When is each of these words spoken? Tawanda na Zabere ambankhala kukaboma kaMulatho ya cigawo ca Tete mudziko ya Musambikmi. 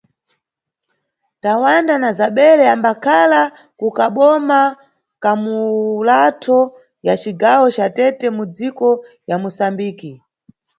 Tawanda 1.43 1.93
na 2.03 2.09
Zabere 2.19 2.63
ambankhala 2.73 3.41
kukaboma 3.79 4.59
kaMulatho 5.23 6.59
ya 7.05 7.13
cigawo 7.21 7.65
ca 7.75 7.87
Tete 7.97 8.27
mudziko 8.37 8.89
ya 9.29 9.35
Musambikmi. 9.41 10.13